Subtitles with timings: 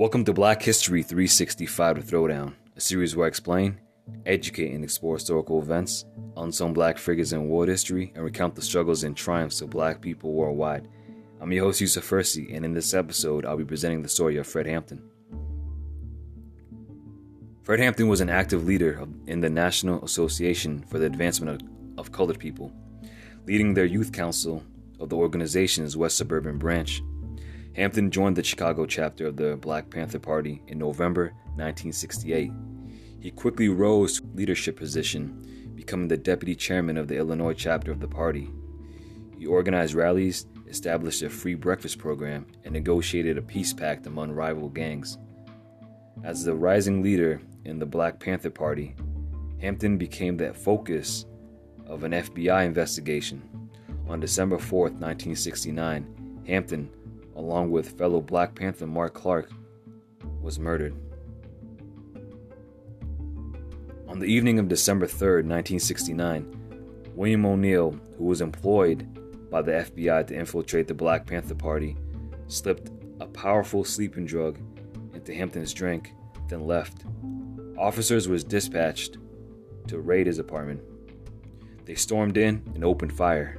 [0.00, 3.78] Welcome to Black History 365 to Throwdown, a series where I explain,
[4.24, 6.06] educate, and explore historical events,
[6.38, 10.32] unsung black figures in world history, and recount the struggles and triumphs of black people
[10.32, 10.88] worldwide.
[11.38, 14.46] I'm your host, Yusuf Hersi, and in this episode, I'll be presenting the story of
[14.46, 15.02] Fred Hampton.
[17.62, 22.10] Fred Hampton was an active leader in the National Association for the Advancement of, of
[22.10, 22.72] Colored People,
[23.46, 24.64] leading their youth council
[24.98, 27.02] of the organization's West Suburban branch.
[27.76, 32.50] Hampton joined the Chicago chapter of the Black Panther Party in November 1968.
[33.20, 38.00] He quickly rose to leadership position, becoming the deputy chairman of the Illinois chapter of
[38.00, 38.50] the party.
[39.38, 44.68] He organized rallies, established a free breakfast program, and negotiated a peace pact among rival
[44.68, 45.18] gangs.
[46.24, 48.96] As the rising leader in the Black Panther Party,
[49.60, 51.24] Hampton became the focus
[51.86, 53.42] of an FBI investigation.
[54.08, 56.90] On December 4, 1969, Hampton
[57.36, 59.50] along with fellow Black Panther Mark Clark,
[60.40, 60.94] was murdered.
[64.08, 69.06] On the evening of December 3, 1969, William O'Neal, who was employed
[69.50, 71.96] by the FBI to infiltrate the Black Panther Party,
[72.46, 74.58] slipped a powerful sleeping drug
[75.14, 76.12] into Hampton's drink,
[76.48, 77.04] then left.
[77.78, 79.18] Officers was dispatched
[79.86, 80.80] to raid his apartment.
[81.84, 83.58] They stormed in and opened fire,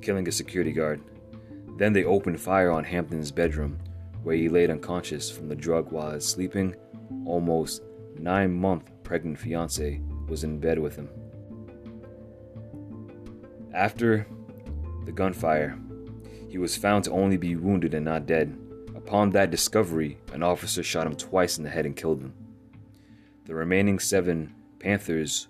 [0.00, 1.00] killing a security guard.
[1.76, 3.78] Then they opened fire on Hampton's bedroom,
[4.22, 6.74] where he laid unconscious from the drug while his sleeping,
[7.26, 7.82] almost
[8.18, 11.08] nine month pregnant fiancee was in bed with him.
[13.74, 14.26] After
[15.04, 15.78] the gunfire,
[16.48, 18.56] he was found to only be wounded and not dead.
[18.96, 22.32] Upon that discovery, an officer shot him twice in the head and killed him.
[23.44, 25.48] The remaining seven Panthers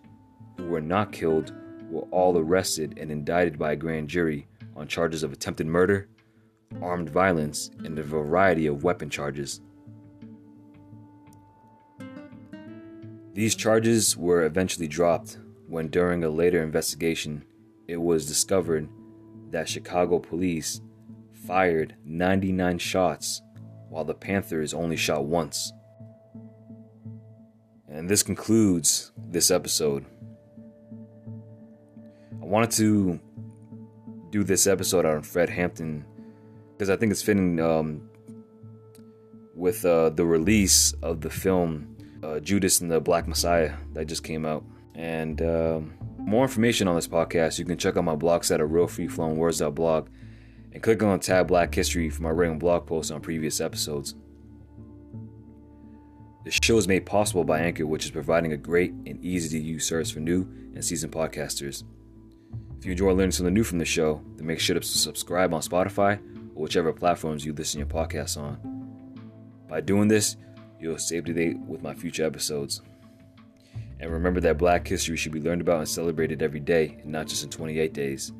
[0.56, 1.52] who were not killed
[1.88, 6.08] were all arrested and indicted by a grand jury on charges of attempted murder,
[6.82, 9.60] armed violence, and a variety of weapon charges.
[13.32, 17.44] These charges were eventually dropped when, during a later investigation,
[17.86, 18.88] it was discovered
[19.50, 20.80] that Chicago police
[21.32, 23.42] fired 99 shots
[23.88, 25.72] while the Panthers only shot once.
[27.88, 30.04] And this concludes this episode.
[32.40, 33.20] I wanted to
[34.30, 36.04] do this episode on Fred Hampton
[36.72, 38.08] because I think it's fitting um,
[39.54, 44.24] with uh, the release of the film uh, Judas and the Black Messiah that just
[44.24, 44.64] came out.
[44.94, 48.66] And um, more information on this podcast, you can check out my blog site at
[48.66, 50.08] realfreeflowingwords.blog
[50.72, 54.14] and click on tab Black History for my written blog posts on previous episodes.
[56.44, 59.64] The show is made possible by Anchor, which is providing a great and easy to
[59.64, 60.42] use service for new
[60.74, 61.82] and seasoned podcasters.
[62.86, 65.60] If you enjoy learning something new from the show, then make sure to subscribe on
[65.60, 66.20] Spotify
[66.54, 68.60] or whichever platforms you listen to your podcasts on.
[69.68, 70.36] By doing this,
[70.78, 72.82] you'll stay up to date with my future episodes.
[73.98, 77.26] And remember that black history should be learned about and celebrated every day and not
[77.26, 78.32] just in 28 days.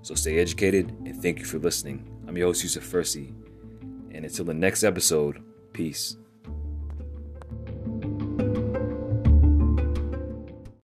[0.00, 2.08] So stay educated and thank you for listening.
[2.26, 2.94] I'm your host, Yusuf.
[2.94, 5.44] And until the next episode,
[5.74, 6.16] peace.